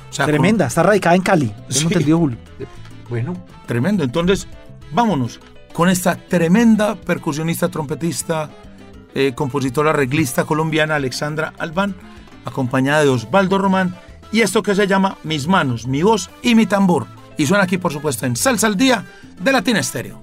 [0.09, 1.45] O sea, con- Tremenda, está radicada en Cali.
[1.70, 1.80] Sí.
[1.80, 2.38] Tengo entendido, Julio.
[3.09, 3.34] Bueno,
[3.68, 4.03] tremendo.
[4.03, 4.47] Entonces,
[4.91, 5.39] vámonos
[5.74, 8.49] con esta tremenda percusionista, trompetista,
[9.16, 11.95] eh, compositora, arreglista colombiana, Alexandra Albán,
[12.45, 13.95] acompañada de Osvaldo Román.
[14.34, 17.05] Y esto que se llama Mis manos, mi voz y mi tambor.
[17.38, 19.03] Y suena aquí, por supuesto, en Salsa al Día
[19.39, 20.20] de Latina Estéreo.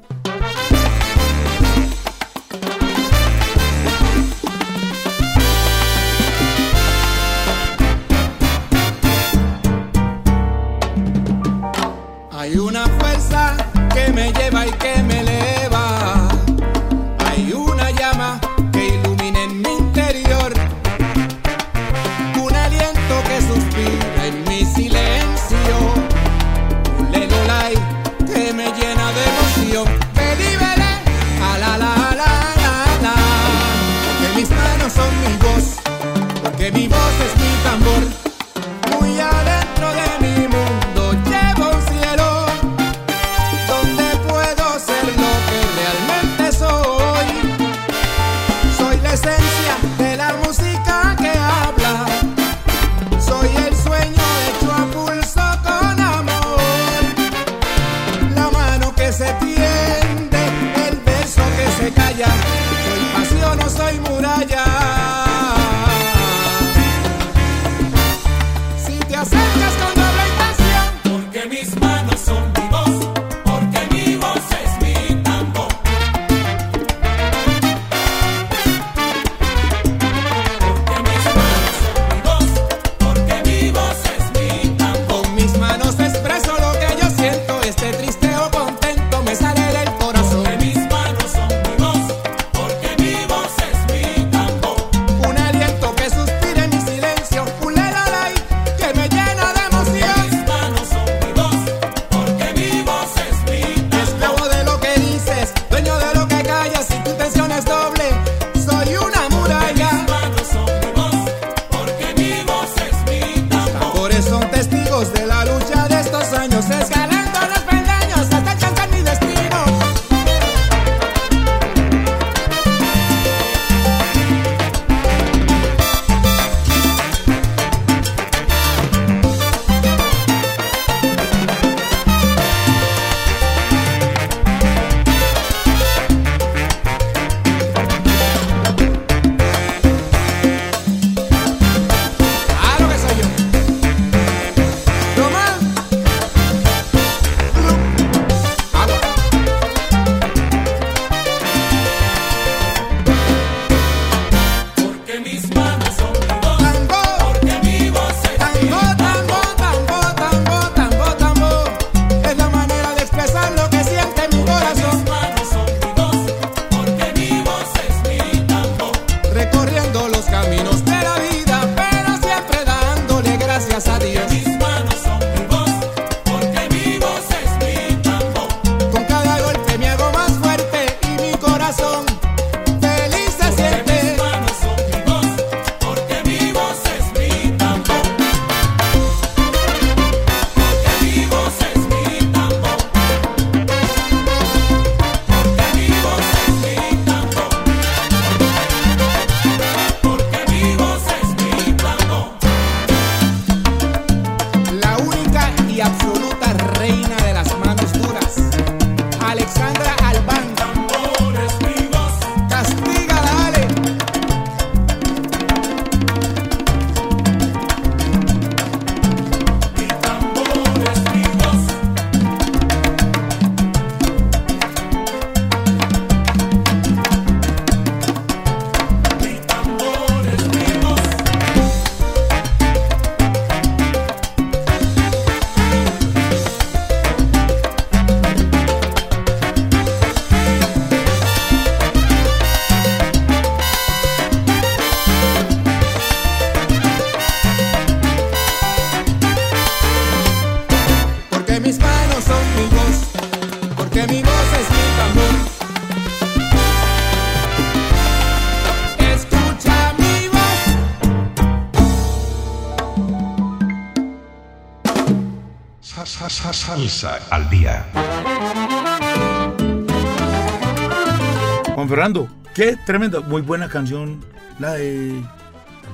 [272.58, 274.18] Qué tremendo, muy buena canción
[274.58, 275.22] la de,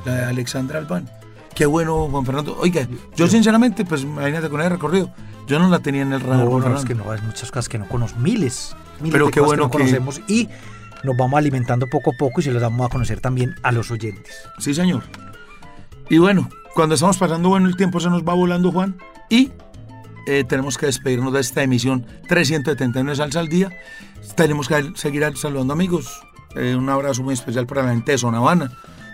[0.07, 1.11] la de Alexandra Albán.
[1.55, 2.57] Qué bueno, Juan Fernando.
[2.59, 5.13] Oiga, yo sinceramente, pues imagínate con el recorrido,
[5.47, 6.47] yo no la tenía en el radar.
[6.47, 9.33] No, no, es que no, hay muchas cosas que no conocemos, miles, miles Pero de
[9.33, 10.49] qué cosas bueno que no conocemos y
[11.03, 13.91] nos vamos alimentando poco a poco y se los vamos a conocer también a los
[13.91, 14.35] oyentes.
[14.59, 15.03] Sí, señor.
[16.09, 18.97] Y bueno, cuando estamos pasando bueno el tiempo se nos va volando, Juan.
[19.29, 19.53] Y
[20.27, 23.71] eh, tenemos que despedirnos de esta emisión 379 Salsa al Día.
[24.35, 26.23] Tenemos que seguir saludando amigos.
[26.57, 28.71] Eh, un abrazo muy especial para la gente de Zona Habana,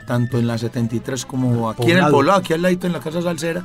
[0.07, 2.38] tanto en la 73 como aquí en el Poblado.
[2.38, 3.64] aquí al ladito en la Casa Salsera,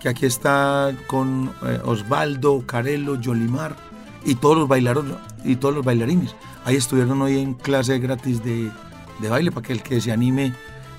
[0.00, 3.76] que aquí está con eh, Osvaldo, Carelo, Yolimar
[4.24, 5.04] y todos los bailaros
[5.44, 6.34] y todos los bailarines.
[6.64, 8.70] Ahí estuvieron hoy en clase gratis de,
[9.20, 10.52] de baile para que el que se anime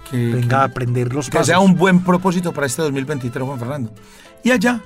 [0.10, 1.48] que, Venga a aprender los que pasos.
[1.48, 3.92] sea un buen propósito para este 2023, Juan Fernando.
[4.44, 4.82] Y allá,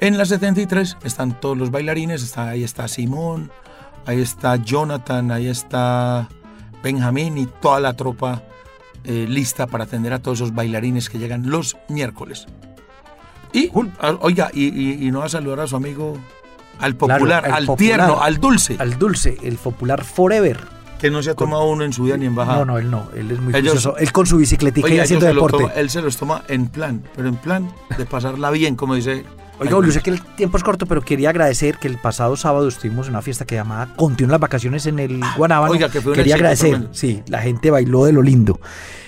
[0.00, 2.22] en la 73, están todos los bailarines.
[2.22, 3.50] Está, ahí está Simón,
[4.06, 6.28] ahí está Jonathan, ahí está
[6.82, 8.42] Benjamín y toda la tropa
[9.04, 12.46] eh, lista para atender a todos esos bailarines que llegan los miércoles.
[13.52, 13.70] Y,
[14.20, 16.16] oiga, y, y- y no va a saludar a su amigo,
[16.78, 17.76] al popular, al al popular,
[18.06, 20.58] tierno, al dulce, Al dulce, el popular Forever.
[20.98, 22.58] que no se ha tomado uno en su vida ni en bajada.
[22.60, 23.96] No, no, él no, él es muy Ellos- juicioso.
[23.98, 25.64] Él con su bicicletica y Oiga, haciendo se lo deporte.
[25.64, 27.68] toma- él se los toma en plan, pero en plan
[27.98, 29.24] de pasarla bien, como dice.
[29.62, 32.68] Oiga, Julio, sé que el tiempo es corto, pero quería agradecer que el pasado sábado
[32.68, 35.72] estuvimos en una fiesta que llamaba Continúan las vacaciones en el Guanábano.
[35.72, 36.94] Ah, oiga, que fue Quería agradecer, tremendo.
[36.94, 38.60] sí, la gente bailó de lo lindo.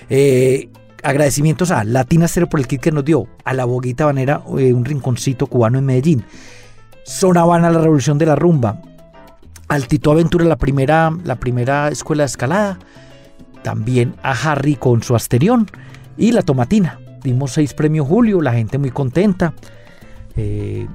[0.08, 0.68] Eh,
[1.02, 4.72] agradecimientos a Latina Stereo por el kit que nos dio, a la Boguita Banera, eh,
[4.72, 6.24] un rinconcito cubano en Medellín,
[7.04, 8.80] Zona Habana, la revolución de la rumba,
[9.68, 12.78] al Tito Aventura, la primera, la primera escuela de escalada,
[13.62, 15.68] también a Harry con su Asterión
[16.16, 17.00] y la Tomatina.
[17.22, 19.54] Dimos seis premios Julio, la gente muy contenta.
[20.36, 20.86] Eh,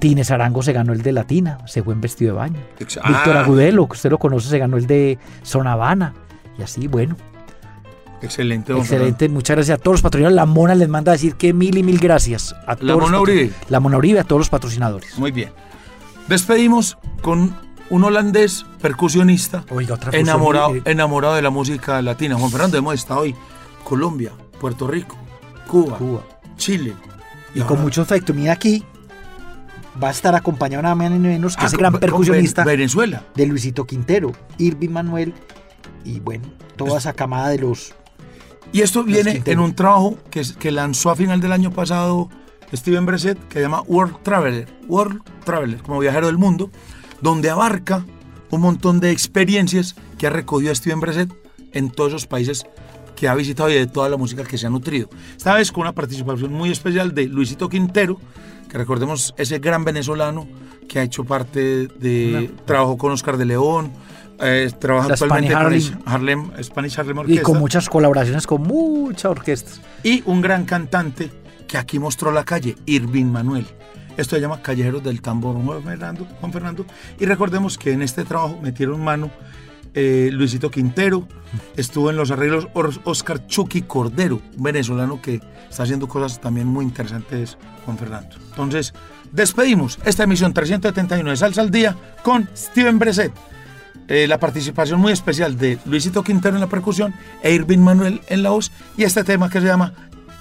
[0.00, 2.60] Tines Arango se ganó el de Latina, se fue en vestido de baño.
[2.78, 3.40] Ex- Víctor Ah.
[3.40, 6.14] Agudelo, que usted lo conoce, se ganó el de Zona Habana.
[6.58, 7.16] Y así, bueno,
[8.22, 9.28] Excelente, don excelente.
[9.28, 10.36] Muchas gracias a todos los patrocinadores.
[10.36, 12.54] La Mona les manda a decir que mil y mil gracias.
[12.66, 13.50] A todos los Mona Uribe.
[13.68, 15.18] La Mona Uribe, a todos los patrocinadores.
[15.18, 15.50] Muy bien.
[16.28, 17.54] Despedimos con
[17.90, 22.36] un holandés percusionista Oiga, otra enamorado, enamorado de la música latina.
[22.36, 23.34] Juan Fernando, hemos estado hoy
[23.84, 25.16] Colombia, Puerto Rico,
[25.68, 26.20] Cuba, Cuba.
[26.56, 26.94] Chile.
[27.54, 28.34] Y con mucho efecto.
[28.34, 28.82] Mira aquí,
[30.02, 33.22] va a estar acompañado nada más ni menos que Ah, ese gran percusionista Ven- Venezuela.
[33.34, 35.32] de Luisito Quintero, Irving Manuel
[36.04, 36.44] y bueno,
[36.76, 37.94] toda esa camada de los...
[38.72, 39.60] Y esto viene Quintero.
[39.60, 42.28] en un trabajo que, lanzó a final del año pasado
[42.74, 46.70] Steven Breset, que se llama World Traveler, World Traveler, como viajero del mundo,
[47.20, 48.04] donde abarca
[48.50, 51.32] un montón de experiencias que ha recogido Steven Breset
[51.72, 52.66] en todos esos países
[53.14, 55.08] que ha visitado y de toda la música que se ha nutrido.
[55.36, 58.18] Esta vez con una participación muy especial de Luisito Quintero,
[58.68, 60.48] que recordemos ese gran venezolano
[60.88, 62.50] que ha hecho parte de...
[62.66, 63.92] Trabajó con Oscar de León,
[64.40, 68.62] eh, trabaja La actualmente Spanish con Harlem, Spanish Harlem Y Orchestra con muchas colaboraciones con
[68.62, 69.80] muchas orquestas.
[70.02, 71.30] y un gran cantante
[71.68, 73.66] que aquí mostró la calle, Irving Manuel.
[74.16, 76.26] Esto se llama Callejeros del Tambor, Juan Fernando.
[76.40, 76.86] Juan Fernando.
[77.18, 79.30] Y recordemos que en este trabajo metieron mano
[79.94, 81.26] eh, Luisito Quintero,
[81.76, 82.68] estuvo en los arreglos
[83.04, 85.40] Oscar Chucky Cordero, un venezolano que
[85.70, 88.36] está haciendo cosas también muy interesantes, Juan Fernando.
[88.50, 88.92] Entonces,
[89.32, 93.32] despedimos esta emisión 371 de Salsa al Día con Steven Breset.
[94.06, 98.42] Eh, la participación muy especial de Luisito Quintero en la percusión e Irving Manuel en
[98.42, 99.94] la voz y este tema que se llama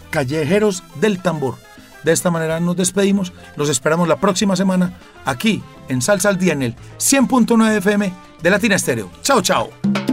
[0.10, 1.56] Callejeros del Tambor.
[2.04, 6.54] De esta manera nos despedimos, los esperamos la próxima semana aquí en Salsa al Día
[6.54, 9.10] en el 100.9 FM de Latina Estéreo.
[9.22, 10.13] Chao, chao.